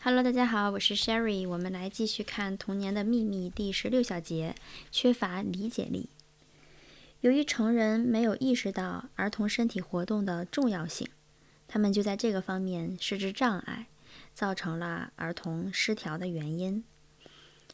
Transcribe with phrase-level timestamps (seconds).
[0.00, 4.54] Hello，大家好，我是 Sherry，我们来继续看《童年的秘密》第十六小节：
[4.92, 6.08] 缺乏理解力。
[7.20, 11.08] 由于成人没有意识到儿童身体活动的重要性，
[11.66, 13.88] 他们就在这个方面设置障碍，
[14.32, 16.84] 造成了儿童失调的原因。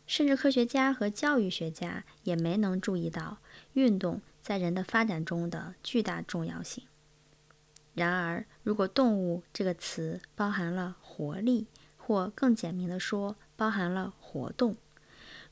[0.06, 3.36] 甚至科学家和教育学家也没能注意到
[3.74, 6.84] 运动在人的发展中的巨大重要性。
[7.92, 11.66] 然而，如果“动物”这个词包含了活力，
[12.06, 14.76] 或更简明地说，包含了活动。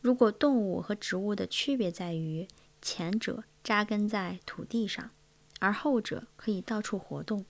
[0.03, 2.47] 如果动物和植物的区别在于
[2.83, 5.11] 前者扎根在土地上，
[5.61, 7.47] 而后者可以到处活动，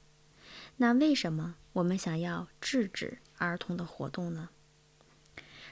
[0.76, 4.50] 那为什么我们想要制止儿童的活动呢？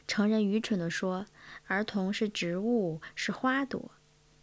[0.09, 1.27] 成人愚蠢地说，
[1.69, 3.93] 儿童是植物，是花朵，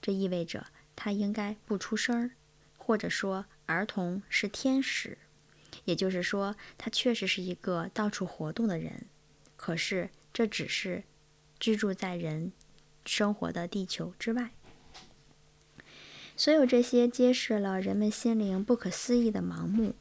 [0.02, 2.32] 这意味着他应该不出声儿，
[2.78, 5.18] 或者说儿童是天使。
[5.88, 9.06] 也就是说，他确实是一个到处活动的人，
[9.56, 11.06] 可是这只是
[11.62, 12.52] 居住在人
[13.06, 14.52] 生活的地球之外。
[16.36, 19.96] 所有这些揭示了人们心灵不可思议的盲目，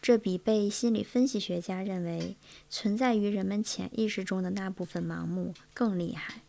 [0.00, 2.38] 这比被心理分析学家认为
[2.70, 6.40] 存在于人们潜意识中的那部分盲目更厉害。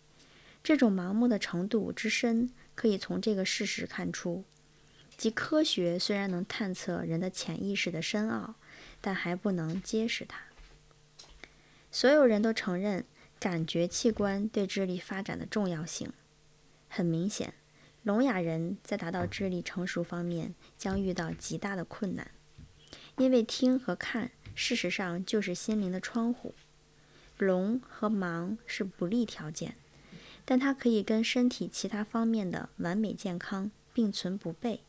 [0.64, 4.46] 这种盲目的程度之深，可以从这个事实看出。
[5.18, 8.56] 即科学虽然能探测人的潜意识的深奥，
[9.02, 10.42] 但还不能揭示它。
[11.92, 13.06] 所有人都承认
[13.40, 16.12] 感觉器官对智力发展的重要性。
[16.88, 17.54] 很明显，
[18.04, 22.32] 聋哑人在达到智力成熟方面将遇到极大的困难，
[23.18, 26.54] 因为听和看事实上就是心灵的窗户。
[27.38, 29.76] 聋和盲是不利条件，
[30.44, 34.80] 但它可以跟身体其他方面的完美健康并存不悖。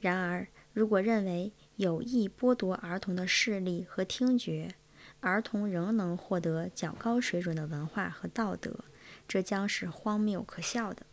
[0.00, 4.74] 然而，如果认为有意剥夺儿童的视力和听觉，
[5.20, 8.84] 儿童仍能获得较高水准的文化和道德，
[9.26, 11.04] 这将是荒谬可笑的。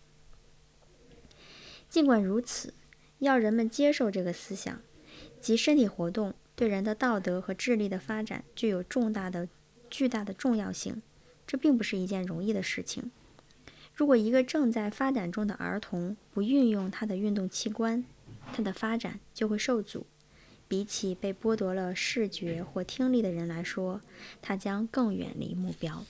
[1.89, 2.73] 尽管如此，
[3.19, 4.81] 要人们接受这个思想，
[5.39, 9.49] 即身体活动对人的道德和智力的发展具有重大的、
[9.89, 11.01] 巨大的重要性，
[11.47, 13.11] 这并不是一件容易的事情。
[13.93, 18.05] 如果一个正在发展中的儿童不运用他的运动器官，
[18.53, 20.05] 他的发展就会受阻。
[20.71, 23.99] 比起被剥夺了视觉或听力的人来说，
[24.41, 26.05] 他将更远离目标。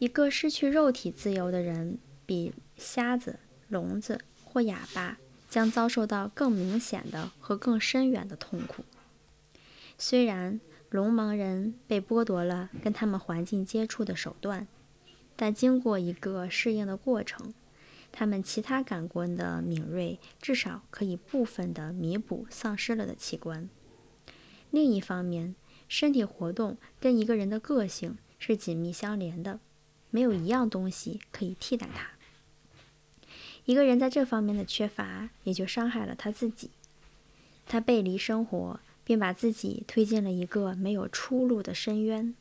[0.00, 3.38] 一个失去肉体自由的人，比瞎子、
[3.68, 8.82] 聋子或哑巴将遭受到更明显的和更深远的痛苦。
[9.96, 10.60] 虽然
[10.90, 14.66] 聋盲人被剥夺了跟他们环境接触的手段，
[15.36, 17.54] 但经过一个适应的过程。
[18.12, 23.68] 他们其他感官的敏锐，至少可以部分的弥补丧失了的器官。
[24.70, 25.56] 另一方面，
[25.88, 29.58] 身体活动跟一个人的个性是紧密相连的，
[30.10, 32.10] 没有一样东西可以替代它。
[33.64, 36.70] 一个人在这方面的缺乏，也就伤害了他自己。
[37.64, 42.34] 他背离生活，并把自己推进了一个没有出路的深渊。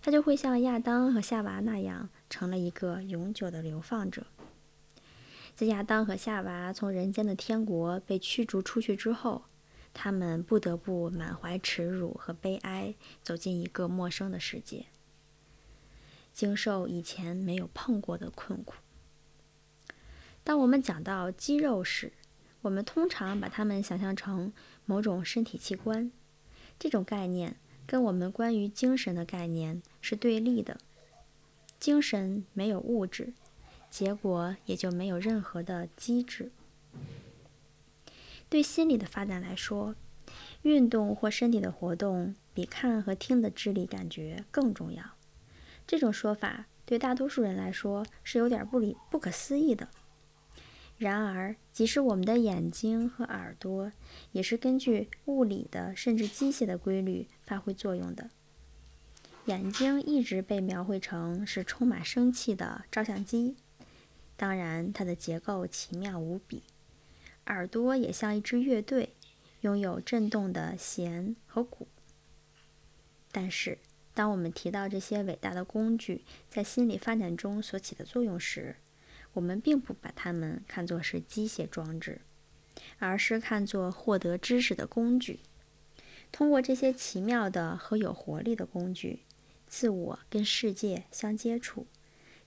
[0.00, 4.26] 他就会像亚当和夏娃那样，成了一个永久的流放者。
[5.54, 9.44] 在亚当和夏娃从人间的天国被驱逐出去之后，
[9.92, 14.86] 他们不得不满怀耻辱和悲哀，走进一个陌生的世界，
[16.32, 18.74] 经受以前没有碰过的困苦。
[20.42, 22.12] 当我们讲到肌肉时，
[22.62, 24.52] 我们通常把它们想象成
[24.86, 26.10] 某种身体器官，
[26.78, 30.78] 这种概念跟我们关于精神的概念是对立的。
[31.78, 33.34] 精神没有物质。
[33.92, 36.50] 结果也就没有任何的机制。
[38.48, 39.94] 对心理的发展来说，
[40.62, 45.04] 运动或身体的活动比看和听的智力感觉更重要。
[45.86, 49.88] 这种说法对大多数人来说是有点不理不可思议的。
[50.96, 53.92] 然而，即使我们的眼睛和耳朵
[54.30, 58.30] 也是根据物理的甚至机械的规律发挥作用的。
[59.46, 63.56] 眼睛一直被描绘成是充满生气的照相机。
[64.36, 66.62] 当然，它的结构奇妙无比。
[67.46, 69.14] 耳朵也像一支乐队，
[69.60, 71.88] 拥有震动的弦和鼓。
[73.30, 73.78] 但是，
[74.14, 78.76] 当我们提到这些伟大的工具在心理发展中所起的作用时，
[79.32, 82.20] 我们并不把它们看作是机械装置，
[82.98, 85.40] 而是看作获得知识的工具。
[86.30, 89.20] 通过这些奇妙的和有活力的工具，
[89.66, 91.86] 自我跟世界相接触，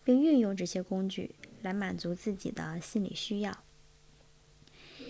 [0.04, 1.36] 并运用这些工具。
[1.66, 3.64] 来满足自己的心理需要。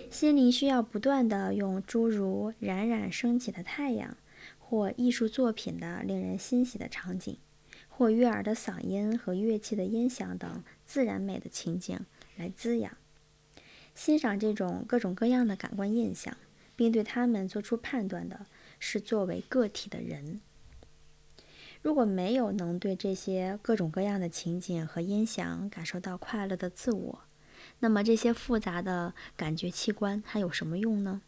[0.10, 4.16] 心灵需要不断的用诸如冉冉升起的太阳，
[4.58, 7.38] 或艺术作品的令人欣喜的场景，
[7.90, 12.00] 或悦耳的嗓音和乐器的音响等自然美的情景
[12.38, 12.98] 来滋养。
[13.94, 16.38] 欣赏这种各种各样的感官印象，
[16.76, 18.46] 并对他们做出判断的
[18.80, 20.40] 是作为个体的人。
[21.86, 27.22] 如果没有能对这些各种各样的情景和音响感受到快乐的自我，
[27.78, 31.22] 那么这些复杂的感觉器官还有什么用呢？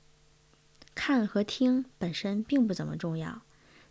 [0.95, 3.44] 看和听本身并不怎么重要，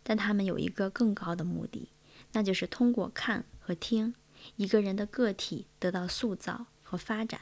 [0.03, 1.87] 但它们有一个更高的目的，
[2.33, 4.13] 那就是通过看和听，
[4.57, 7.39] 一个人的个体得到塑造和发展。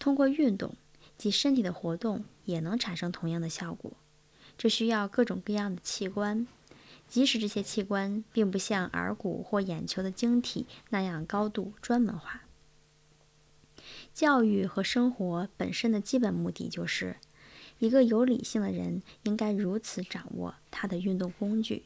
[0.00, 0.74] 通过运动
[1.16, 3.92] 及身体的活动也能产生同样的效果，
[4.58, 6.48] 这需要各种各样的器官。
[7.12, 12.44] 即使这些器官并不像耳骨或眼球的晶体那样高度专门化，
[14.14, 17.18] 教育和生活本身的基本目的就是，
[17.80, 21.82] 一个有理性的人应该如此掌握他的运动工具，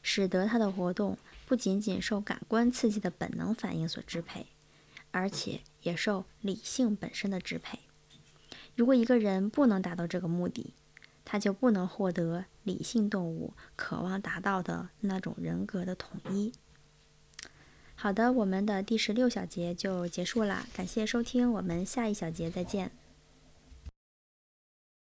[0.00, 4.46] 使得他的活动不仅仅受感官刺激的本能反应所支配，
[5.10, 7.80] 而且也受理性本身的支配。
[8.76, 10.72] 如果一个人不能达到这个目的，
[11.24, 16.52] 他就不能获得理性动物渴望达到的那种人格的统一。
[17.94, 22.90] 好的，我们的第十六小节就结束了，感谢收听，我们下一小节再见。